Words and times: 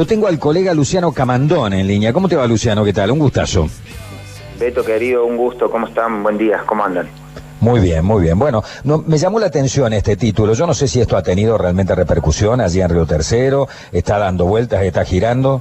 Lo 0.00 0.06
tengo 0.06 0.28
al 0.28 0.38
colega 0.38 0.72
Luciano 0.72 1.12
Camandón 1.12 1.74
en 1.74 1.86
línea. 1.86 2.10
¿Cómo 2.10 2.26
te 2.26 2.34
va, 2.34 2.46
Luciano? 2.46 2.82
¿Qué 2.86 2.94
tal? 2.94 3.10
Un 3.10 3.18
gustazo. 3.18 3.68
Beto, 4.58 4.82
querido, 4.82 5.26
un 5.26 5.36
gusto. 5.36 5.70
¿Cómo 5.70 5.88
están? 5.88 6.22
Buen 6.22 6.38
día. 6.38 6.62
¿Cómo 6.64 6.82
andan? 6.82 7.06
Muy 7.60 7.80
bien, 7.80 8.02
muy 8.02 8.22
bien. 8.22 8.38
Bueno, 8.38 8.62
no, 8.82 9.04
me 9.06 9.18
llamó 9.18 9.38
la 9.38 9.48
atención 9.48 9.92
este 9.92 10.16
título. 10.16 10.54
Yo 10.54 10.66
no 10.66 10.72
sé 10.72 10.88
si 10.88 11.02
esto 11.02 11.18
ha 11.18 11.22
tenido 11.22 11.58
realmente 11.58 11.94
repercusión 11.94 12.62
allí 12.62 12.80
en 12.80 12.88
Río 12.88 13.04
Tercero. 13.04 13.68
¿Está 13.92 14.16
dando 14.16 14.46
vueltas? 14.46 14.82
¿Está 14.84 15.04
girando? 15.04 15.60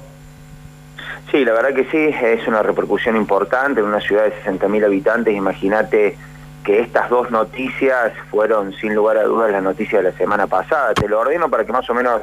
Sí, 1.32 1.44
la 1.44 1.52
verdad 1.52 1.74
que 1.76 1.84
sí. 1.92 2.16
Es 2.26 2.48
una 2.48 2.64
repercusión 2.64 3.18
importante 3.18 3.82
en 3.82 3.88
una 3.88 4.00
ciudad 4.00 4.24
de 4.24 4.32
60.000 4.50 4.86
habitantes. 4.86 5.36
Imagínate 5.36 6.16
que 6.64 6.80
estas 6.80 7.10
dos 7.10 7.30
noticias 7.30 8.14
fueron 8.32 8.74
sin 8.76 8.96
lugar 8.96 9.18
a 9.18 9.24
dudas 9.24 9.52
las 9.52 9.62
noticias 9.62 10.02
de 10.02 10.12
la 10.12 10.18
semana 10.18 10.48
pasada. 10.48 10.94
Te 10.94 11.10
lo 11.10 11.20
ordeno 11.20 11.50
para 11.50 11.66
que 11.66 11.74
más 11.74 11.90
o 11.90 11.94
menos 11.94 12.22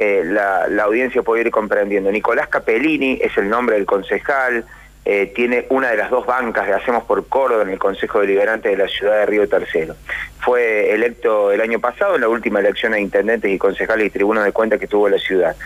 eh, 0.00 0.22
la, 0.24 0.84
audiencia 0.84 1.22
pueda 1.22 1.42
ir 1.42 1.50
comprendiendo. 1.50 2.12
Nicolás 2.12 2.46
Capellini 2.46 3.18
es 3.20 3.36
el 3.36 3.48
nombre 3.48 3.74
del 3.74 3.84
concejal, 3.84 4.64
eh, 5.04 5.32
tiene 5.34 5.66
una 5.70 5.90
de 5.90 5.96
las 5.96 6.08
dos 6.08 6.24
bancas 6.24 6.68
de 6.68 6.74
Hacemos 6.74 7.02
por 7.02 7.26
Córdoba 7.26 7.62
en 7.62 7.70
el 7.70 7.80
Consejo 7.80 8.20
Deliberante 8.20 8.68
de 8.68 8.76
la 8.76 8.86
ciudad 8.86 9.18
de 9.18 9.26
Río 9.26 9.48
Tercero. 9.48 9.96
Fue 10.38 10.94
electo 10.94 11.50
el 11.50 11.60
año 11.60 11.80
pasado 11.80 12.14
en 12.14 12.20
la 12.20 12.28
última 12.28 12.60
elección 12.60 12.94
a 12.94 13.00
intendentes 13.00 13.50
y 13.50 13.58
concejales 13.58 14.06
y 14.06 14.10
tribunos 14.10 14.44
de 14.44 14.52
cuentas 14.52 14.78
que 14.78 14.86
tuvo 14.86 15.08
la 15.08 15.18
ciudad. 15.18 15.56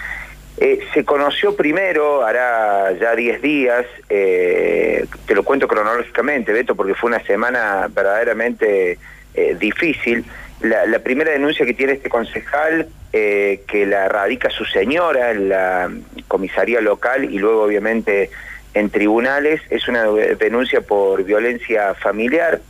Eh, 0.56 0.80
se 0.94 1.04
conoció 1.04 1.54
primero, 1.54 2.24
hará 2.24 2.90
ya 2.92 3.14
10 3.14 3.42
días, 3.42 3.84
te 4.08 5.34
lo 5.34 5.42
cuento 5.42 5.68
cronológicamente, 5.68 6.52
Beto, 6.52 6.74
porque 6.74 6.94
fue 6.94 7.08
una 7.08 7.22
semana 7.22 7.86
verdaderamente 7.92 8.98
difícil. 9.58 10.24
La, 10.62 11.00
primera 11.00 11.32
denuncia 11.32 11.66
que 11.66 11.74
tiene 11.74 11.94
este 11.94 12.08
concejal, 12.08 12.86
eh, 13.12 13.62
que 13.66 13.84
la 13.84 14.08
radica 14.08 14.48
su 14.48 14.64
señora 14.64 15.32
en 15.32 15.48
la 15.48 15.90
comisaría 16.28 16.80
local 16.80 17.24
y 17.24 17.38
luego 17.38 17.64
obviamente 17.64 18.30
en 18.72 18.88
tribunales, 18.88 19.60
es 19.70 19.88
una 19.88 20.04
denuncia 20.04 20.80
por 20.80 21.24
violencia 21.24 21.94
familiar. 21.94 22.60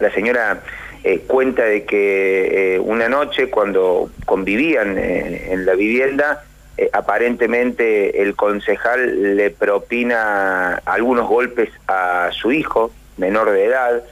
La 0.00 0.10
señora 0.10 0.62
eh, 1.04 1.20
cuenta 1.20 1.64
de 1.64 1.84
que 1.84 2.74
eh, 2.74 2.78
una 2.80 3.08
noche 3.08 3.48
cuando 3.48 4.10
convivían 4.26 4.98
en 4.98 5.64
la 5.64 5.74
vivienda, 5.74 6.44
aparentemente 6.92 8.22
el 8.22 8.34
concejal 8.34 9.36
le 9.36 9.50
propina 9.50 10.82
algunos 10.84 11.28
golpes 11.28 11.70
a 11.86 12.30
su 12.32 12.50
hijo, 12.50 12.90
menor 13.18 13.50
de 13.50 13.66
edad, 13.66 14.02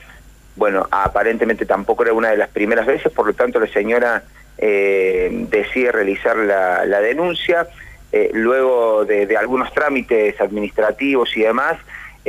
bueno, 0.58 0.88
aparentemente 0.90 1.64
tampoco 1.64 2.02
era 2.02 2.12
una 2.12 2.30
de 2.30 2.36
las 2.36 2.48
primeras 2.48 2.84
veces, 2.84 3.12
por 3.12 3.26
lo 3.26 3.32
tanto 3.32 3.60
la 3.60 3.68
señora 3.68 4.24
eh, 4.58 5.30
decide 5.48 5.92
realizar 5.92 6.36
la, 6.36 7.00
denuncia, 7.00 7.68
eh, 8.10 8.30
luego 8.34 9.04
de, 9.04 9.36
algunos 9.36 9.72
trámites 9.72 10.40
administrativos 10.40 11.36
y 11.36 11.42
demás, 11.42 11.78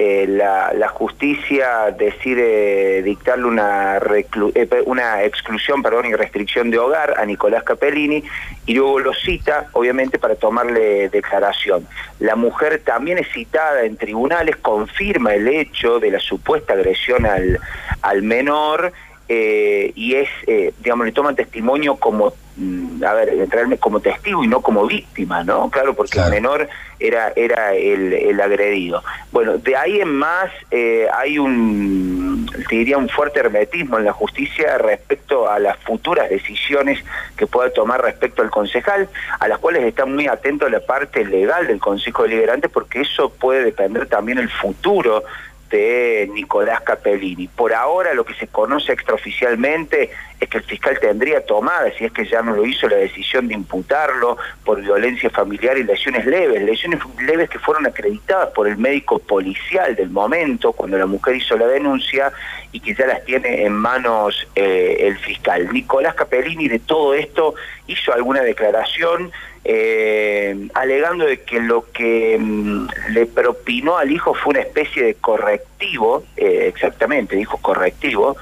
eh, 0.02 0.28
la, 0.28 0.88
justicia 0.88 1.92
decide 1.92 3.04
dictarle 3.04 3.48
una, 3.48 3.98
eh, 3.98 4.68
una 4.86 5.24
exclusión 5.24 5.84
perdón, 5.84 6.06
y 6.06 6.14
restricción 6.14 6.72
de 6.72 6.80
hogar 6.80 7.16
a 7.20 7.26
Nicolás 7.26 7.64
Capellini 7.64 8.24
y 8.66 8.76
luego 8.76 9.00
lo 9.00 9.14
cita, 9.14 9.68
obviamente, 9.74 10.18
para 10.18 10.36
tomarle 10.36 11.10
declaración. 11.10 11.86
La 12.20 12.38
mujer 12.38 12.82
también 12.86 13.18
es 13.18 13.28
citada 13.34 13.84
en 13.84 13.98
tribunales, 13.98 14.56
confirma 14.56 15.34
el 15.34 15.50
hecho 15.50 16.00
de 16.00 16.12
la 16.12 16.20
supuesta 16.22 16.76
agresión 16.76 17.26
al, 17.26 17.60
al 18.02 18.22
menor 18.22 18.94
eh, 19.32 19.92
y 19.94 20.16
es, 20.16 20.28
eh, 20.48 20.74
digamos, 20.80 21.06
le 21.06 21.12
toman 21.12 21.36
testimonio 21.36 21.98
como, 21.98 22.34
mm, 22.58 23.04
a 23.04 23.14
ver, 23.14 23.30
entrarme 23.30 23.78
como 23.78 24.00
testigo 24.00 24.44
y 24.44 24.48
no 24.48 24.62
como 24.62 24.88
víctima, 24.88 25.44
¿no? 25.44 25.70
Claro, 25.70 25.94
porque 25.94 26.20
el 26.20 26.32
menor 26.32 26.68
era, 27.00 27.32
era 27.36 27.76
el, 27.76 28.42
agredido. 28.42 29.04
Bueno, 29.32 29.60
de 29.60 29.76
ahí 29.76 30.02
en 30.02 30.16
más 30.16 30.50
eh, 30.72 31.08
hay 31.16 31.38
un, 31.38 32.50
te 32.68 32.78
diría, 32.78 32.98
un 32.98 33.08
fuerte 33.08 33.40
hermetismo 33.40 34.00
en 34.00 34.06
la 34.06 34.14
justicia 34.14 34.80
respecto 34.80 35.48
a 35.48 35.60
las 35.60 35.78
futuras 35.78 36.28
decisiones 36.28 37.04
que 37.38 37.46
pueda 37.46 37.70
tomar 37.70 38.02
respecto 38.02 38.42
al 38.42 38.50
concejal, 38.50 39.10
a 39.40 39.48
las 39.48 39.60
cuales 39.60 39.84
está 39.84 40.06
muy 40.06 40.26
atento 40.26 40.68
la 40.70 40.80
parte 40.80 41.24
legal 41.24 41.68
del 41.68 41.80
Consejo 41.80 42.24
Deliberante, 42.24 42.68
porque 42.68 43.02
eso 43.02 43.30
puede 43.30 43.64
depender 43.64 44.08
también 44.08 44.40
el 44.40 44.50
futuro 44.50 45.24
de 45.70 46.30
Nicolás 46.34 46.82
Capellini. 46.82 47.48
Por 47.48 47.74
ahora 47.74 48.14
lo 48.14 48.26
que 48.26 48.34
se 48.34 48.48
conoce 48.48 48.94
extraoficialmente 48.94 50.10
es 50.40 50.48
que 50.48 50.58
el 50.60 50.64
fiscal 50.64 50.98
tendría 51.00 51.46
tomada, 51.46 51.92
si 51.98 52.06
es 52.06 52.12
que 52.12 52.26
ya 52.26 52.42
no 52.42 52.56
lo 52.56 52.66
hizo, 52.66 52.88
la 52.88 52.96
decisión 52.96 53.48
de 53.48 53.54
imputarlo 53.54 54.38
por 54.64 54.82
violencia 54.82 55.30
familiar 55.30 55.78
y 55.78 55.84
lesiones 55.84 56.26
leves, 56.26 56.62
lesiones 56.64 57.00
leves 57.22 57.50
que 57.50 57.60
fueron 57.60 57.86
acreditadas 57.86 58.50
por 58.50 58.68
el 58.68 58.78
médico 58.78 59.20
policial 59.20 59.96
del 59.96 60.10
momento, 60.10 60.72
cuando 60.72 60.98
la 60.98 61.06
mujer 61.06 61.36
hizo 61.36 61.58
la 61.58 61.68
denuncia, 61.68 62.32
y 62.72 62.80
que 62.80 62.94
ya 62.94 63.08
las 63.08 63.26
tiene 63.26 63.64
en 63.64 63.74
manos 63.74 64.48
eh, 64.56 64.98
el 65.00 65.18
fiscal. 65.18 65.72
Nicolás 65.74 66.14
Capellini 66.16 66.68
de 66.68 66.80
todo 66.80 67.14
esto 67.14 67.56
hizo 67.88 68.14
alguna 68.14 68.42
declaración 68.42 69.32
eh, 69.66 70.70
alegando 70.74 71.26
de 71.26 71.42
que 71.42 71.60
lo 71.60 71.92
que 71.92 72.38
mm, 72.40 72.88
le 73.12 73.26
propinó 73.26 73.98
al 73.98 74.12
hijo 74.12 74.34
fue 74.34 74.52
una 74.52 74.62
especie 74.62 75.04
de 75.04 75.16
correctivo, 75.16 76.24
eh, 76.38 76.72
exactamente, 76.74 77.36
dijo 77.36 77.58
correctivo, 77.58 78.38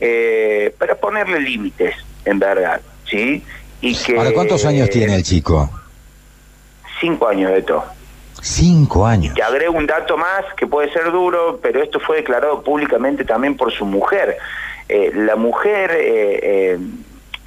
eh, 0.00 0.74
para 0.78 0.94
ponerle 0.96 1.40
límites, 1.40 1.94
en 2.24 2.38
verdad, 2.38 2.80
¿sí? 3.08 3.42
Y 3.80 3.96
que, 3.96 4.14
¿cuántos 4.34 4.64
años 4.66 4.90
tiene 4.90 5.14
el 5.14 5.22
chico? 5.22 5.70
Cinco 7.00 7.28
años 7.28 7.52
de 7.52 7.62
todo. 7.62 7.84
Cinco 8.48 9.06
años. 9.06 9.34
Te 9.34 9.42
agrego 9.42 9.76
un 9.76 9.86
dato 9.86 10.16
más 10.16 10.44
que 10.56 10.66
puede 10.66 10.92
ser 10.92 11.10
duro, 11.12 11.58
pero 11.62 11.82
esto 11.82 12.00
fue 12.00 12.16
declarado 12.16 12.62
públicamente 12.62 13.24
también 13.24 13.56
por 13.56 13.70
su 13.72 13.84
mujer. 13.84 14.36
la 14.88 15.36
mujer 15.36 15.90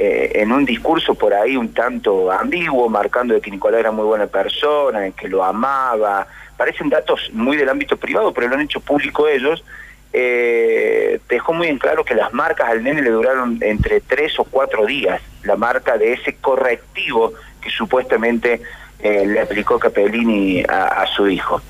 eh, 0.03 0.41
en 0.41 0.51
un 0.51 0.65
discurso 0.65 1.13
por 1.13 1.31
ahí 1.31 1.55
un 1.55 1.75
tanto 1.75 2.31
ambiguo, 2.31 2.89
marcando 2.89 3.35
de 3.35 3.41
que 3.41 3.51
Nicolás 3.51 3.81
era 3.81 3.91
muy 3.91 4.05
buena 4.05 4.25
persona, 4.25 5.11
que 5.11 5.27
lo 5.27 5.43
amaba. 5.43 6.25
Parecen 6.57 6.89
datos 6.89 7.29
muy 7.33 7.55
del 7.55 7.69
ámbito 7.69 7.97
privado, 7.97 8.33
pero 8.33 8.47
lo 8.47 8.55
han 8.55 8.61
hecho 8.61 8.79
público 8.79 9.27
ellos. 9.27 9.63
Eh, 10.11 11.19
dejó 11.29 11.53
muy 11.53 11.67
en 11.67 11.77
claro 11.77 12.03
que 12.03 12.15
las 12.15 12.33
marcas 12.33 12.69
al 12.69 12.83
nene 12.83 13.03
le 13.03 13.11
duraron 13.11 13.59
entre 13.61 14.01
tres 14.01 14.39
o 14.39 14.43
cuatro 14.43 14.87
días, 14.87 15.21
la 15.43 15.55
marca 15.55 15.97
de 15.99 16.13
ese 16.13 16.35
correctivo 16.35 17.33
que 17.61 17.69
supuestamente 17.69 18.59
eh, 19.01 19.25
le 19.25 19.41
aplicó 19.41 19.79
Capellini 19.79 20.63
a, 20.67 21.05
su 21.07 21.27
hijo. 21.27 21.61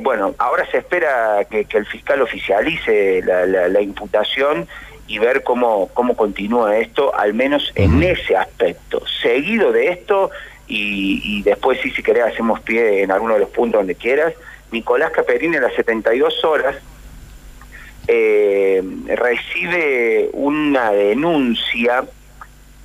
bueno, 0.00 0.34
ahora 0.38 0.66
se 0.70 0.78
espera 0.78 1.44
que, 1.50 1.66
el 1.70 1.86
fiscal 1.86 2.22
oficialice 2.22 3.22
la 3.22 3.80
imputación 3.80 4.66
y 5.06 5.18
ver 5.18 5.42
cómo, 5.42 5.88
cómo 5.92 6.16
continúa 6.16 6.78
esto, 6.78 7.14
al 7.14 7.34
menos 7.34 7.72
en 7.74 8.02
ese 8.02 8.36
aspecto. 8.36 9.02
Seguido 9.22 9.72
de 9.72 9.88
esto, 9.88 10.30
y, 10.66 11.42
después 11.42 11.78
sí, 11.82 11.90
si 11.90 12.02
querés, 12.02 12.24
hacemos 12.24 12.60
pie 12.60 13.02
en 13.02 13.10
alguno 13.10 13.34
de 13.34 13.40
los 13.40 13.50
puntos 13.50 13.80
donde 13.80 13.94
quieras, 13.94 14.32
Nicolás 14.70 15.10
Caperini 15.10 15.56
a 15.56 15.60
las 15.60 15.74
72 15.74 16.42
horas 16.44 16.76
eh, 18.08 18.82
recibe 19.06 20.30
una 20.32 20.90
denuncia 20.90 22.04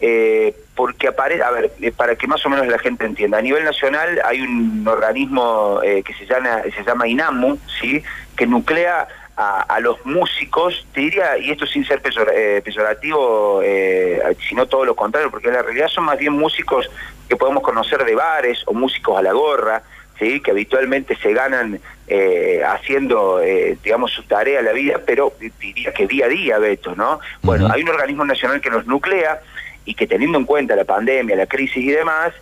eh, 0.02 0.56
porque 0.76 1.08
aparece, 1.08 1.44
a 1.44 1.52
ver, 1.52 1.72
eh, 1.82 1.92
para 1.92 2.16
que 2.16 2.28
más 2.28 2.46
o 2.46 2.50
menos 2.50 2.68
la 2.68 2.80
gente 2.80 3.06
entienda, 3.06 3.38
a 3.38 3.42
nivel 3.42 3.64
nacional 3.64 4.22
hay 4.24 4.42
un 4.42 4.88
organismo 4.88 5.82
que 5.82 6.14
se 6.14 6.26
llama, 6.26 6.62
se 6.64 6.84
llama 6.84 7.08
INAMU, 7.08 7.60
¿sí? 7.82 8.04
que 8.36 8.48
nuclea 8.48 9.08
a, 9.40 9.80
los 9.80 10.06
músicos, 10.06 10.86
te 10.94 11.00
diría, 11.00 11.38
y 11.38 11.52
esto 11.52 11.66
sin 11.66 11.86
ser 11.86 12.02
eh, 12.36 12.62
peyorativo, 12.64 13.62
eh, 13.64 14.22
sino 14.50 14.66
todo 14.66 14.84
lo 14.84 14.96
contrario, 14.96 15.32
porque 15.32 15.48
en 15.48 15.54
la 15.54 15.62
realidad 15.62 15.88
son 15.88 16.04
más 16.04 16.18
bien 16.18 16.34
músicos 16.34 16.90
que 17.30 17.38
podemos 17.38 17.64
conocer 17.64 18.04
de 18.04 18.16
bares 18.16 18.62
o 18.66 18.74
músicos 18.74 19.18
a 19.18 19.22
la 19.22 19.32
gorra, 19.32 19.82
¿sí? 20.20 20.42
que 20.42 20.52
habitualmente 20.52 21.16
se 21.16 21.32
ganan 21.32 21.80
eh, 22.08 22.62
haciendo, 22.68 23.40
digamos, 23.82 24.12
su 24.12 24.24
tarea 24.24 24.60
a 24.60 24.64
la 24.64 24.74
vida, 24.74 25.00
pero 25.06 25.32
diría 25.62 25.94
que 25.94 26.06
día 26.06 26.26
a 26.26 26.30
día, 26.30 26.58
Beto, 26.58 26.94
¿no? 26.96 27.22
Bueno, 27.42 27.70
hay 27.72 27.84
un 27.84 27.90
organismo 27.90 28.26
nacional 28.26 28.60
que 28.60 28.70
nos 28.70 28.88
nuclea 28.88 29.40
y 29.86 29.94
que 29.94 30.08
teniendo 30.08 30.38
en 30.38 30.46
cuenta 30.46 30.76
la 30.76 30.86
pandemia, 30.86 31.36
la 31.36 31.48
crisis 31.48 31.78
y 31.78 31.92
demás, 31.92 32.34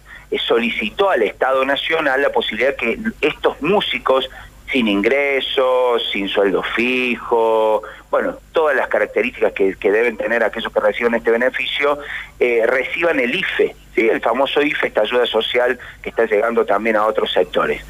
solicitó 0.45 1.09
al 1.09 1.23
Estado 1.23 1.63
Nacional 1.63 2.21
la 2.21 2.31
posibilidad 2.31 2.75
que 2.75 2.99
estos 3.21 3.61
músicos 3.61 4.29
sin 4.71 4.87
ingresos, 4.87 6.09
sin 6.11 6.27
sueldo 6.27 6.61
fijo, 6.61 7.83
bueno, 8.11 8.37
todas 8.51 8.75
las 8.75 8.87
características 8.87 9.53
que, 9.53 9.75
deben 9.91 10.17
tener 10.17 10.43
aquellos 10.43 10.71
que 10.71 10.79
reciben 10.79 11.15
este 11.15 11.31
beneficio, 11.31 11.99
eh, 12.39 12.63
reciban 12.65 13.19
el 13.19 13.33
IFE, 13.33 13.75
¿sí? 13.95 14.09
el 14.09 14.21
famoso 14.21 14.61
IFE, 14.61 14.87
esta 14.87 15.01
ayuda 15.01 15.25
social 15.25 15.79
que 16.01 16.09
está 16.09 16.25
llegando 16.25 16.65
también 16.65 16.97
a 16.97 17.05
otros 17.05 17.31
sectores. 17.31 17.81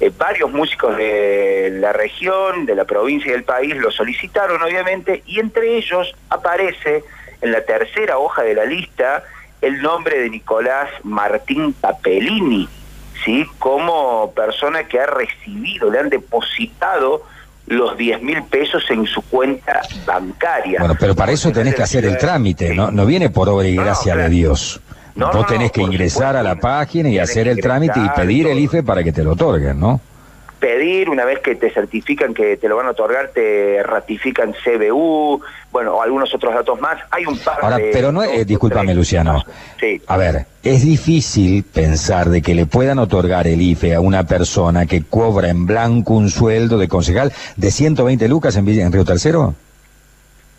Eh, 0.00 0.10
varios 0.16 0.50
músicos 0.52 0.96
de 0.96 1.70
la 1.80 1.92
región, 1.92 2.66
de 2.66 2.74
la 2.74 2.84
provincia 2.84 3.28
y 3.28 3.32
del 3.32 3.44
país 3.44 3.76
lo 3.76 3.90
solicitaron, 3.90 4.62
obviamente, 4.62 5.22
y 5.26 5.40
entre 5.40 5.76
ellos 5.76 6.14
aparece 6.28 7.02
en 7.40 7.52
la 7.52 7.62
tercera 7.62 8.18
hoja 8.18 8.42
de 8.42 8.54
la 8.54 8.64
lista 8.64 9.24
el 9.60 9.80
nombre 9.82 10.18
de 10.20 10.30
Nicolás 10.30 10.88
Martín 11.02 11.72
Papelini, 11.72 12.68
¿sí? 13.24 13.44
como 13.58 14.32
persona 14.32 14.84
que 14.84 15.00
ha 15.00 15.06
recibido, 15.06 15.90
le 15.90 15.98
han 15.98 16.10
depositado 16.10 17.24
los 17.66 17.96
10 17.96 18.22
mil 18.22 18.42
pesos 18.44 18.84
en 18.90 19.06
su 19.06 19.22
cuenta 19.22 19.82
bancaria. 20.06 20.78
Bueno, 20.78 20.94
pero 20.98 21.14
para 21.16 21.32
eso 21.32 21.50
tenés 21.50 21.74
que 21.74 21.82
hacer 21.82 22.04
el 22.04 22.16
trámite, 22.16 22.74
¿no? 22.74 22.92
No 22.92 23.04
viene 23.06 23.30
por 23.30 23.48
obra 23.48 23.66
y 23.66 23.74
gracia 23.74 24.14
de 24.14 24.28
Dios. 24.28 24.80
Vos 25.16 25.46
tenés 25.46 25.72
que 25.72 25.82
ingresar 25.82 26.36
a 26.36 26.42
la 26.42 26.56
página 26.56 27.08
y 27.08 27.18
hacer 27.18 27.48
el 27.48 27.60
trámite 27.60 27.98
y 27.98 28.08
pedir 28.10 28.46
el 28.46 28.58
IFE 28.58 28.82
para 28.82 29.02
que 29.02 29.12
te 29.12 29.24
lo 29.24 29.32
otorguen, 29.32 29.80
¿no? 29.80 30.00
Pedir, 30.66 31.08
una 31.08 31.24
vez 31.24 31.38
que 31.38 31.54
te 31.54 31.70
certifican 31.70 32.34
que 32.34 32.56
te 32.56 32.68
lo 32.68 32.76
van 32.76 32.86
a 32.86 32.90
otorgar, 32.90 33.28
te 33.28 33.80
ratifican 33.84 34.52
CBU, 34.52 35.40
bueno, 35.70 35.94
o 35.94 36.02
algunos 36.02 36.34
otros 36.34 36.52
datos 36.52 36.80
más. 36.80 36.98
Hay 37.12 37.24
un 37.24 37.38
par 37.38 37.58
Ahora, 37.62 37.78
pero 37.92 38.10
no, 38.10 38.22
discúlpame 38.22 38.92
Luciano. 38.92 39.44
Sí. 39.78 40.02
A 40.08 40.16
ver, 40.16 40.46
es 40.64 40.84
difícil 40.84 41.62
pensar 41.62 42.30
de 42.30 42.42
que 42.42 42.56
le 42.56 42.66
puedan 42.66 42.98
otorgar 42.98 43.46
el 43.46 43.62
IFE 43.62 43.94
a 43.94 44.00
una 44.00 44.24
persona 44.24 44.86
que 44.86 45.04
cobra 45.04 45.50
en 45.50 45.66
blanco 45.66 46.14
un 46.14 46.30
sueldo 46.30 46.78
de 46.78 46.88
concejal 46.88 47.32
de 47.54 47.70
120 47.70 48.26
lucas 48.26 48.56
en, 48.56 48.68
en 48.68 48.92
Río 48.92 49.04
Tercero. 49.04 49.54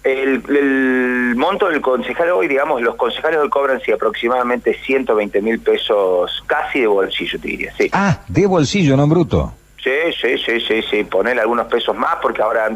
El, 0.06 0.42
el, 0.48 1.36
monto 1.36 1.68
del 1.68 1.81
concejal 1.81 2.30
hoy, 2.30 2.48
digamos, 2.48 2.81
los 2.81 2.95
concejales 2.95 3.39
hoy 3.39 3.50
cobran 3.50 3.81
sí, 3.81 3.92
aproximadamente 3.92 4.74
120 4.86 5.42
mil 5.42 5.59
pesos 5.59 6.42
casi 6.48 6.80
de 6.80 6.88
bolsillo, 6.88 7.38
te 7.42 7.48
diría, 7.50 7.74
sí. 7.77 7.89
Ah, 7.92 8.21
de 8.30 8.45
bolsillo, 8.45 8.95
no 8.95 9.04
en 9.04 9.09
bruto. 9.09 9.54
Sí, 9.87 10.11
sí, 10.19 10.37
sí, 10.37 10.59
sí, 10.59 10.81
sí, 10.81 11.03
poner 11.05 11.39
algunos 11.39 11.67
pesos 11.67 11.95
más 11.95 12.17
porque 12.21 12.41
ahora 12.41 12.69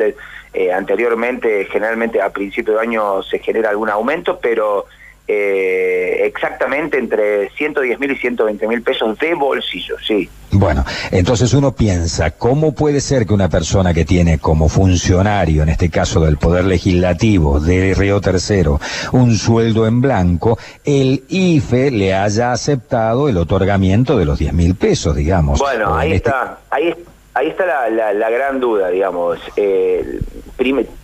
eh, 0.53 0.71
anteriormente, 0.71 1.65
generalmente 1.65 2.21
a 2.21 2.29
principio 2.29 2.75
de 2.75 2.79
año 2.79 3.21
se 3.21 3.39
genera 3.39 3.69
algún 3.69 3.89
aumento, 3.89 4.39
pero 4.41 4.85
eh, 5.27 6.25
exactamente 6.25 6.97
entre 6.97 7.49
110 7.51 7.99
mil 7.99 8.11
y 8.11 8.15
120 8.15 8.67
mil 8.67 8.81
pesos 8.81 9.17
de 9.19 9.33
bolsillo, 9.33 9.95
sí. 10.05 10.29
Bueno, 10.51 10.83
entonces 11.11 11.53
uno 11.53 11.71
piensa, 11.71 12.31
¿cómo 12.31 12.73
puede 12.73 12.99
ser 12.99 13.25
que 13.25 13.33
una 13.33 13.47
persona 13.47 13.93
que 13.93 14.03
tiene 14.03 14.39
como 14.39 14.67
funcionario, 14.67 15.63
en 15.63 15.69
este 15.69 15.89
caso 15.89 16.19
del 16.19 16.37
Poder 16.37 16.65
Legislativo 16.65 17.59
de 17.59 17.93
Río 17.93 18.19
Tercero, 18.19 18.81
un 19.13 19.35
sueldo 19.35 19.87
en 19.87 20.01
blanco, 20.01 20.57
el 20.83 21.23
IFE 21.29 21.91
le 21.91 22.13
haya 22.13 22.51
aceptado 22.51 23.29
el 23.29 23.37
otorgamiento 23.37 24.17
de 24.17 24.25
los 24.25 24.39
10 24.39 24.53
mil 24.53 24.75
pesos, 24.75 25.15
digamos? 25.15 25.59
Bueno, 25.59 25.95
ahí 25.95 26.13
este 26.13 26.29
está, 26.29 26.59
ahí 26.69 26.89
está 26.89 27.11
ahí 27.33 27.47
está 27.47 27.65
la, 27.65 28.13
la, 28.13 28.29
gran 28.29 28.59
duda, 28.59 28.89
digamos. 28.89 29.39
Eh, 29.55 30.19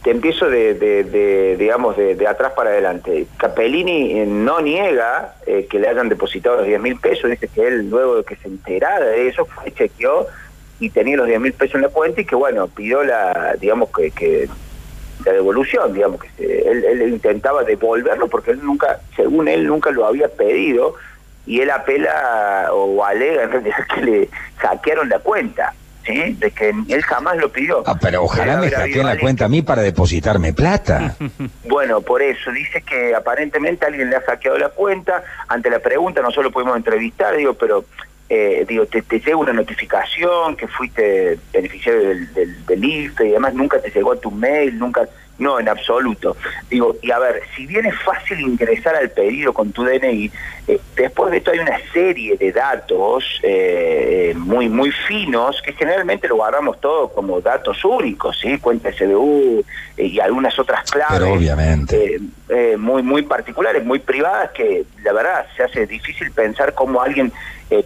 te 0.04 0.12
empiezo 0.12 0.50
de, 0.50 1.56
digamos, 1.58 1.98
de, 1.98 2.28
atrás 2.28 2.54
para 2.54 2.70
adelante. 2.70 3.28
Capellini 3.38 4.20
eh, 4.20 4.26
no 4.26 4.62
niega 4.62 5.36
eh, 5.46 5.68
que 5.70 5.80
le 5.80 5.88
hayan 5.88 6.10
depositado 6.10 6.58
los 6.58 6.68
10 6.68 6.82
mil 6.82 7.00
pesos, 7.00 7.30
dice 7.30 7.48
que 7.48 7.68
él 7.68 7.90
luego 7.90 8.18
de 8.18 8.24
que 8.24 8.36
se 8.36 8.48
enterara 8.48 9.06
de 9.06 9.28
eso, 9.28 9.46
fue, 9.46 9.72
chequeó 9.72 10.28
y 10.80 10.90
tenía 10.90 11.18
los 11.18 11.28
10 11.28 11.40
mil 11.40 11.54
pesos 11.54 11.76
en 11.76 11.82
la 11.84 11.90
cuenta 11.90 12.22
y 12.22 12.26
que 12.26 12.36
bueno, 12.36 12.68
pidió 12.68 13.04
la, 13.04 13.56
digamos, 13.60 13.90
que, 13.90 14.12
que 14.12 14.48
la 15.26 15.32
devolución, 15.32 15.94
digamos, 15.94 16.22
que 16.22 16.60
él, 16.70 16.84
él 16.86 17.02
intentaba 17.10 17.64
devolverlo 17.64 18.28
porque 18.28 18.52
él 18.52 18.60
nunca, 18.64 19.00
según 19.16 19.48
él, 19.48 19.66
nunca 19.66 19.90
lo 19.90 20.06
había 20.06 20.28
pedido 20.28 20.96
y 21.48 21.62
él 21.62 21.72
apela 21.72 22.70
o 22.74 23.04
alega 23.04 23.44
en 23.44 23.52
realidad 23.52 23.78
que 23.96 24.02
le 24.02 24.30
saquearon 24.62 25.10
la 25.10 25.18
cuenta 25.20 25.74
de 26.13 26.51
que 26.51 26.69
él 26.69 27.04
jamás 27.04 27.38
lo 27.38 27.51
pidió. 27.51 27.83
Ah, 27.86 27.98
pero 28.00 28.24
ojalá 28.24 28.57
me 28.57 28.69
hackeen 28.69 29.06
la 29.06 29.18
cuenta 29.18 29.45
a 29.45 29.50
mí 29.50 29.62
para 29.62 29.81
depositarme 29.81 30.54
plata. 30.54 31.15
bueno, 31.69 32.01
por 32.01 32.21
eso, 32.21 32.51
dice 32.51 32.81
que 32.81 33.13
aparentemente 33.13 33.86
alguien 33.86 34.09
le 34.09 34.15
ha 34.15 34.21
hackeado 34.21 34.57
la 34.57 34.69
cuenta, 34.69 35.24
ante 35.48 35.69
la 35.69 35.80
pregunta 35.80 36.21
no 36.21 36.31
solo 36.31 36.51
pudimos 36.51 36.77
entrevistar, 36.77 37.36
digo, 37.36 37.54
pero 37.54 37.86
eh, 38.30 38.65
digo, 38.68 38.86
te, 38.86 39.01
llega 39.01 39.38
una 39.38 39.54
notificación 39.54 40.56
que 40.56 40.68
fuiste 40.68 41.39
beneficiario 41.54 42.09
del, 42.09 42.33
del, 42.33 42.65
del 42.65 42.83
IFE 42.83 43.27
y 43.27 43.31
además 43.31 43.54
nunca 43.54 43.80
te 43.80 43.89
llegó 43.89 44.13
a 44.13 44.19
tu 44.19 44.31
mail, 44.31 44.77
nunca 44.77 45.07
no, 45.39 45.60
en 45.60 45.69
absoluto. 45.69 46.36
Digo, 46.69 46.95
y 47.01 47.12
a 47.12 47.19
ver, 47.19 47.42
si 47.56 47.66
bien 47.68 47.86
es 47.86 47.95
fácil 48.01 48.39
ingresar 48.39 48.95
al 48.95 49.10
pedido 49.12 49.54
con 49.54 49.72
tu 49.72 49.84
DNI, 49.84 50.31
eh, 50.68 50.80
después 50.95 51.31
de 51.31 51.38
esto 51.38 51.51
hay 51.51 51.60
una 51.60 51.80
serie 51.94 52.36
de 52.38 52.51
datos 52.51 53.39
eh, 53.44 54.34
muy 54.36 54.68
muy 54.68 54.92
finos 54.92 55.62
que 55.62 55.74
generalmente 55.74 56.28
lo 56.28 56.38
guardamos 56.38 56.81
todo 56.81 57.10
como 57.10 57.39
datos 57.39 57.84
únicos, 57.86 58.38
¿sí? 58.39 58.57
Cuenta 58.57 58.92
SBU 58.92 59.63
eh, 59.98 60.06
y 60.06 60.19
algunas 60.19 60.57
otras 60.57 60.89
claves. 60.89 61.22
obviamente. 61.22 62.19
muy, 62.78 63.04
muy 63.04 63.22
particulares, 63.24 63.83
muy 63.86 64.00
privadas, 64.00 64.51
que 64.51 64.86
la 65.04 65.13
verdad 65.13 65.45
se 65.56 65.63
hace 65.63 65.86
difícil 65.86 66.31
pensar 66.31 66.74
cómo 66.74 67.01
alguien 67.01 67.31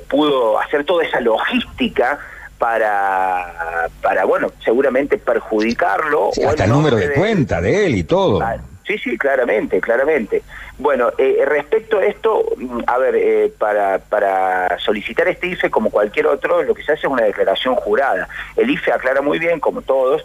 pudo 0.07 0.59
hacer 0.59 0.83
toda 0.83 1.03
esa 1.03 1.19
logística 1.19 2.19
para, 2.61 3.89
para 4.03 4.23
bueno, 4.25 4.51
seguramente 4.63 5.17
perjudicarlo. 5.17 6.29
hasta 6.47 6.65
el 6.65 6.69
número 6.69 6.95
de, 6.95 7.11
cuenta 7.13 7.59
de 7.59 7.87
él 7.87 7.95
y 7.95 8.03
todo. 8.03 8.39
Ah, 8.39 8.55
sí, 8.85 8.99
sí, 8.99 9.17
claramente, 9.17 9.81
claramente. 9.81 10.43
Bueno, 10.77 11.09
eh, 11.17 11.43
respecto 11.43 11.97
a 11.97 12.05
esto, 12.05 12.45
a 12.85 12.99
ver, 12.99 13.15
eh, 13.15 13.51
para, 13.57 13.97
para 13.97 14.77
solicitar 14.77 15.27
este 15.27 15.47
IFE 15.47 15.71
como 15.71 15.89
cualquier 15.89 16.27
otro, 16.27 16.61
lo 16.61 16.75
que 16.75 16.83
se 16.83 16.91
hace 16.91 17.07
es 17.07 17.11
una 17.11 17.23
declaración 17.23 17.73
jurada. 17.73 18.29
El 18.55 18.69
IFE 18.69 18.91
aclara 18.91 19.23
muy 19.23 19.39
bien, 19.39 19.59
como 19.59 19.81
todos, 19.81 20.23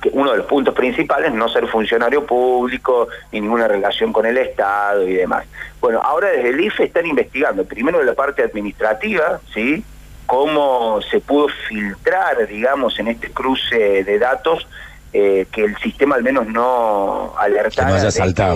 que 0.00 0.10
uno 0.12 0.32
de 0.32 0.38
los 0.38 0.46
puntos 0.46 0.74
principales 0.74 1.28
es 1.28 1.34
no 1.36 1.48
ser 1.48 1.68
funcionario 1.68 2.26
público 2.26 3.06
ni 3.30 3.40
ninguna 3.40 3.68
relación 3.68 4.12
con 4.12 4.26
el 4.26 4.36
Estado 4.36 5.06
y 5.06 5.14
demás. 5.14 5.46
Bueno, 5.80 6.00
ahora 6.02 6.28
desde 6.30 6.48
el 6.48 6.60
IFE 6.60 6.86
están 6.86 7.06
investigando, 7.06 7.64
primero 7.64 8.02
la 8.02 8.14
parte 8.14 8.42
administrativa, 8.42 9.38
¿sí?, 9.54 9.84
cómo 10.32 10.98
se 11.10 11.20
pudo 11.20 11.48
filtrar, 11.68 12.46
digamos, 12.48 12.98
en 12.98 13.08
este 13.08 13.30
cruce 13.30 14.02
de 14.02 14.18
datos, 14.18 14.66
eh, 15.12 15.46
que 15.52 15.64
el 15.64 15.76
sistema 15.76 16.14
al 16.14 16.22
menos 16.22 16.46
no 16.46 17.34
alertara 17.36 17.90
no 17.90 17.98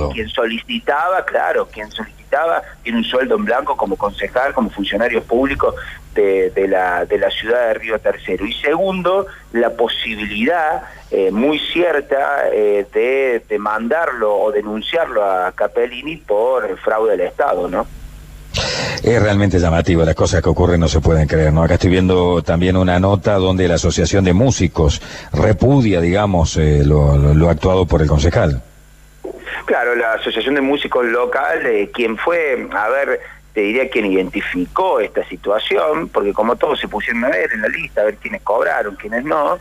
quien 0.09 0.27
solicitaba, 0.31 1.23
claro, 1.27 1.69
quien 1.69 1.91
solicitaba 1.91 2.63
tiene 2.83 2.97
un 2.97 3.05
sueldo 3.05 3.35
en 3.35 3.45
blanco 3.45 3.77
como 3.77 3.97
concejal, 3.97 4.55
como 4.55 4.71
funcionario 4.71 5.23
público 5.23 5.75
de, 6.15 6.67
la, 6.67 7.05
de 7.05 7.19
la 7.19 7.31
ciudad 7.31 7.69
de 7.69 7.75
Río 7.75 7.99
Tercero. 7.99 8.47
Y 8.47 8.55
segundo, 8.55 9.27
la 9.53 9.69
posibilidad 9.69 10.83
eh, 11.11 11.31
muy 11.31 11.59
cierta 11.59 12.49
eh, 12.55 12.87
de 12.91 13.45
demandarlo 13.51 14.35
o 14.35 14.51
denunciarlo 14.51 15.23
a 15.23 15.53
Capellini 15.53 16.17
por 16.17 16.79
fraude 16.79 17.19
del 17.19 17.27
Estado, 17.27 17.69
¿no? 17.69 17.87
Es 19.03 19.23
realmente 19.23 19.59
llamativo, 19.59 20.05
las 20.05 20.15
cosas 20.15 20.43
que 20.43 20.49
ocurren 20.49 20.81
no 20.81 20.89
se 20.89 21.01
pueden 21.01 21.27
creer, 21.27 21.53
¿no? 21.53 21.63
Acá 21.63 21.75
estoy 21.75 21.91
viendo 21.91 22.43
también 22.43 22.77
una 22.77 22.99
nota 22.99 23.35
donde 23.35 23.69
la 23.69 23.75
Asociación 23.75 24.25
de 24.25 24.33
Músicos 24.33 25.01
repudia, 25.33 26.01
digamos, 26.01 26.57
eh, 26.57 26.83
lo, 26.85 27.49
actuado 27.49 27.87
por 27.87 28.03
el 28.03 28.09
concejal. 28.09 28.63
Claro, 29.65 29.95
la 29.95 30.15
Asociación 30.15 30.55
de 30.55 30.61
Músicos 30.61 31.05
Local, 31.07 31.67
eh, 31.67 31.91
quien 31.93 32.17
fue, 32.17 32.69
a 32.73 32.89
ver, 32.89 33.21
te 33.53 33.63
diría 33.63 33.89
quien 33.89 34.07
identificó 34.07 35.01
esta 35.01 35.27
situación, 35.29 36.09
porque 36.09 36.33
como 36.33 36.57
todos 36.57 36.79
se 36.79 36.89
pusieron 36.89 37.25
a 37.25 37.31
ver 37.31 37.53
en 37.53 37.63
la 37.63 37.69
lista, 37.69 38.03
a 38.03 38.05
ver 38.05 38.17
quiénes 38.17 38.43
cobraron, 38.43 38.97
quiénes 38.97 39.25
no, 39.25 39.59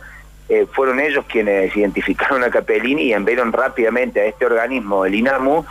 eh, 0.48 0.66
fueron 0.70 1.00
ellos 1.00 1.24
quienes 1.26 1.76
identificaron 1.76 2.44
a 2.44 2.50
Capellini 2.50 3.04
y 3.04 3.12
enviaron 3.12 3.52
rápidamente 3.52 4.20
a 4.20 4.26
este 4.26 4.46
organismo, 4.46 5.04
el 5.04 5.14
INAMU, 5.14 5.64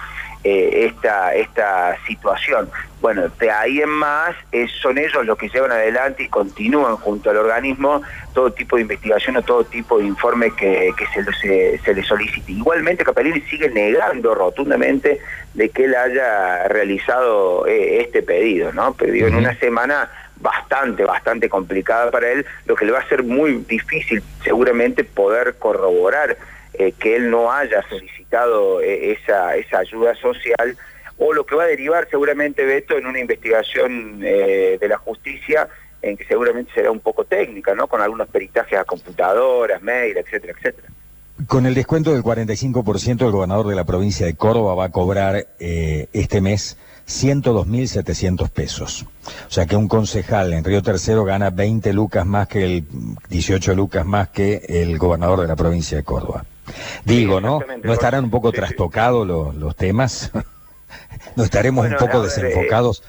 eh, 0.48 0.86
esta, 0.86 1.34
esta 1.34 1.98
situación. 2.06 2.70
Bueno, 3.02 3.24
de 3.40 3.50
ahí 3.50 3.82
en 3.82 3.90
más 3.90 4.36
son 4.80 5.00
ellos 5.00 5.26
los 5.26 5.40
que 5.40 5.50
llevan 5.50 5.72
adelante 5.72 6.22
y 6.22 6.28
continúan 6.28 6.98
junto 6.98 7.32
al 7.32 7.38
organismo 7.38 8.04
todo 8.36 8.52
tipo 8.54 8.76
de 8.76 8.84
investigación 8.84 9.38
o 9.38 9.42
todo 9.42 9.64
tipo 9.64 9.98
de 9.98 10.06
informe 10.06 10.52
que, 10.52 10.94
se, 11.16 11.80
se, 11.84 11.94
le 11.96 12.04
solicite. 12.04 12.52
Igualmente 12.52 13.04
Capellini 13.04 13.42
sigue 13.42 13.72
negando 13.72 14.36
rotundamente 14.36 15.20
de 15.56 15.70
que 15.70 15.86
él 15.86 15.96
haya 15.96 16.68
realizado 16.68 17.66
eh, 17.66 18.02
este 18.02 18.22
pedido, 18.22 18.72
¿no? 18.72 18.94
Pedido 18.94 19.28
en 19.28 19.38
una 19.38 19.58
semana 19.58 20.12
bastante, 20.38 21.06
bastante 21.06 21.50
complicada 21.50 22.12
para 22.12 22.30
él, 22.30 22.46
lo 22.68 22.76
que 22.76 22.86
le 22.86 22.92
va 22.92 23.00
a 23.00 23.10
ser 23.10 23.24
muy 23.24 23.66
difícil 23.68 24.22
seguramente 24.44 25.04
poder 25.04 25.56
corroborar 25.58 26.38
eh, 26.78 26.94
que 26.98 27.16
él 27.16 27.30
no 27.30 27.52
haya 27.52 27.84
solicitado 27.90 28.82
eh, 28.82 29.12
esa, 29.12 29.56
esa 29.56 29.80
ayuda 29.80 30.16
social 30.16 30.78
o 31.18 31.34
lo 31.34 31.46
que 31.46 31.56
va 31.56 31.64
a 31.64 31.68
derivar 31.68 32.08
seguramente 32.10 32.66
de 32.66 32.80
esto 32.80 32.98
en 32.98 33.06
una 33.06 33.20
investigación 33.20 34.20
eh, 34.24 34.78
de 34.80 34.88
la 34.88 34.98
justicia 34.98 35.70
en 36.02 36.18
que 36.18 36.26
seguramente 36.26 36.72
será 36.74 36.92
un 36.92 37.00
poco 37.00 37.24
técnica, 37.24 37.74
¿no? 37.74 37.88
Con 37.88 38.02
algunos 38.02 38.28
peritajes 38.28 38.78
a 38.78 38.84
computadoras, 38.84 39.82
mail, 39.82 40.18
etcétera, 40.18 40.54
etcétera. 40.58 40.90
Con 41.48 41.66
el 41.66 41.74
descuento 41.74 42.14
del 42.14 42.24
45%, 42.24 43.26
el 43.26 43.32
gobernador 43.32 43.68
de 43.68 43.76
la 43.76 43.86
provincia 43.86 44.26
de 44.26 44.36
Córdoba 44.36 44.76
va 44.76 44.86
a 44.86 44.92
cobrar 44.92 45.48
este 45.60 46.42
mes 46.42 46.78
102.700 47.08 48.50
pesos. 48.50 49.06
O 49.48 49.52
sea 49.52 49.66
que 49.66 49.76
un 49.76 49.88
concejal 49.88 50.54
en 50.54 50.64
Río 50.64 50.82
Tercero 50.82 51.24
gana 51.24 51.50
20 51.50 51.94
lucas 51.94 52.26
más 52.26 52.48
que 52.48 52.64
el 52.64 52.84
18 53.30 53.74
lucas 53.76 54.06
más 54.06 54.30
que 54.30 54.64
el 54.68 54.98
gobernador 54.98 55.42
de 55.42 55.48
la 55.48 55.56
provincia 55.56 55.98
de 55.98 56.04
Córdoba. 56.04 56.46
Digo, 57.04 57.42
¿no? 57.42 57.62
¿No 57.84 57.94
estarán 57.94 58.26
un 58.26 58.32
poco 58.32 58.52
trastocados 58.52 59.28
los, 59.28 59.56
los 59.56 59.76
temas? 59.76 60.32
¿No 61.36 61.44
estaremos 61.44 61.88
un 61.88 61.96
poco 61.98 62.24
desenfocados? 62.24 63.04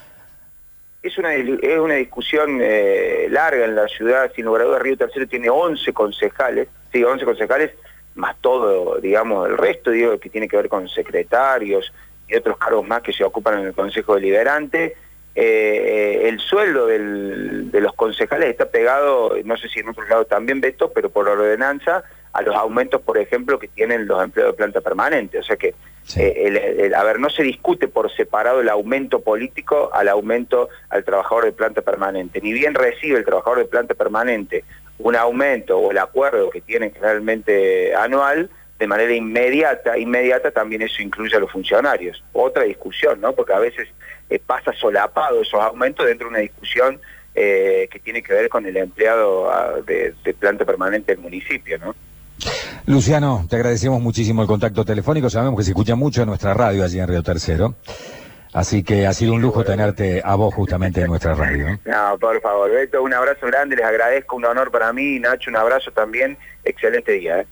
es 1.07 1.19
una, 1.19 1.35
es 1.35 1.79
una 1.79 1.95
discusión 1.95 2.59
eh, 2.61 3.29
larga 3.31 3.65
en 3.65 3.77
la 3.77 3.89
ciudad, 3.89 4.31
sin 4.35 4.45
lugar 4.45 4.63
a 4.63 4.65
dudas, 4.65 4.83
Río 4.83 4.97
Tercero 4.97 5.27
tiene 5.27 5.49
11 5.49 5.93
concejales, 5.93 6.69
sí, 6.93 7.03
11 7.03 7.25
concejales, 7.25 7.71
más 8.15 8.37
todo, 8.41 8.99
digamos, 9.01 9.49
el 9.49 9.57
resto, 9.57 9.91
digo, 9.91 10.19
que 10.19 10.31
tiene 10.31 10.49
que 10.49 10.57
ver 10.57 10.69
con 10.69 10.89
secretarios 10.89 11.93
y 12.29 12.35
otros 12.35 12.57
cargos 12.57 12.87
más 12.87 13.03
que 13.03 13.13
se 13.13 13.25
ocupan 13.25 13.61
en 13.61 13.67
el 13.67 13.75
Consejo 13.75 14.15
Deliberante. 14.15 14.97
Eh, 15.35 16.23
el 16.25 16.41
sueldo 16.41 16.87
de 16.87 17.81
los 17.81 17.93
concejales 17.93 18.49
está 18.49 18.67
pegado, 18.67 19.35
no 19.45 19.57
sé 19.59 19.69
si 19.69 19.81
en 19.81 19.91
otro 19.91 20.09
lado 20.09 20.25
también, 20.25 20.61
Beto, 20.61 20.91
pero 20.93 21.11
por 21.11 21.29
ordenanza, 21.29 22.05
a 22.37 22.43
los 22.43 22.55
aumentos, 22.55 23.01
por 23.01 23.19
ejemplo, 23.19 23.59
que 23.59 23.69
tienen 23.69 24.07
los 24.07 24.23
empleados 24.23 24.55
de 24.55 24.57
planta 24.59 24.81
permanente. 24.83 25.39
O 25.39 25.43
sea 25.43 25.57
que, 25.57 25.75
eh, 26.17 26.93
a 26.95 27.03
ver, 27.03 27.19
no 27.19 27.31
se 27.31 27.43
discute 27.43 27.89
por 27.89 28.15
separado 28.15 28.61
el 28.61 28.69
aumento 28.69 29.21
político 29.21 29.91
al 29.93 30.09
aumento 30.09 30.69
al 30.91 31.03
trabajador 31.03 31.47
de 31.47 31.53
planta 31.53 31.81
permanente. 31.81 32.41
Ni 32.43 32.53
bien 32.53 32.75
recibe 32.75 33.19
el 33.19 33.25
trabajador 33.25 33.61
de 33.61 33.65
planta 33.65 33.95
permanente 33.95 34.65
un 34.99 35.17
aumento 35.17 35.79
o 35.79 35.91
el 35.91 35.99
acuerdo 35.99 36.51
que 36.51 36.61
tiene 36.61 36.91
generalmente 36.91 37.95
anual, 37.95 38.51
de 38.79 38.87
manera 38.87 39.15
inmediata, 39.15 39.97
inmediata 39.97 40.51
también 40.51 40.83
eso 40.83 41.03
incluye 41.03 41.37
a 41.37 41.41
los 41.41 41.51
funcionarios. 41.51 42.23
Otra 42.33 42.65
discusión, 42.65 43.21
¿no? 43.21 43.33
Porque 43.33 43.55
a 43.55 43.59
veces 43.59 43.89
eh, 44.29 44.39
pasa 44.39 44.73
solapado 44.75 45.41
esos 45.41 45.61
aumentos 45.61 46.07
dentro 46.07 46.27
de 46.27 46.31
una 46.31 46.41
discusión 46.41 47.01
eh, 47.35 47.89
que 47.91 47.99
tiene 47.99 48.23
que 48.23 48.35
ver 48.35 48.49
con 48.49 48.67
el 48.67 48.77
empleado 48.77 49.51
ah, 49.51 49.77
de, 49.87 50.15
de 50.23 50.35
planta 50.35 50.65
permanente 50.65 51.15
del 51.15 51.23
municipio, 51.23 51.79
¿no? 51.79 51.95
Luciano, 52.87 53.45
te 53.51 53.57
agradecemos 53.57 54.01
muchísimo 54.01 54.43
el 54.43 54.49
contacto 54.49 54.85
telefónico. 54.85 55.29
Sabemos 55.29 55.59
que 55.59 55.65
se 55.65 55.71
escucha 55.71 55.97
mucho 55.97 56.23
en 56.23 56.29
nuestra 56.29 56.55
radio 56.55 56.85
allí 56.85 57.01
en 57.01 57.09
Río 57.09 57.23
Tercero. 57.23 57.75
Así 58.53 58.85
que 58.85 59.09
ha 59.09 59.13
sido 59.13 59.35
un 59.35 59.43
lujo 59.43 59.65
tenerte 59.65 60.23
a 60.25 60.37
vos 60.37 60.55
justamente 60.55 61.01
en 61.01 61.09
nuestra 61.09 61.35
radio. 61.35 61.79
No, 61.85 62.17
por 62.19 62.41
favor, 62.41 62.71
Beto, 62.71 63.03
un 63.03 63.13
abrazo 63.13 63.47
grande, 63.47 63.75
les 63.77 63.85
agradezco, 63.85 64.37
un 64.37 64.45
honor 64.45 64.71
para 64.71 64.93
mí. 64.93 65.19
Nacho, 65.19 65.51
un 65.51 65.57
abrazo 65.57 65.91
también. 65.91 66.39
Excelente 66.65 67.13
día. 67.13 67.41
¿eh? 67.41 67.47